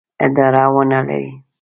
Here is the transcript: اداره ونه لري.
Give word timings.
اداره 0.25 0.63
ونه 0.73 0.99
لري. 1.07 1.25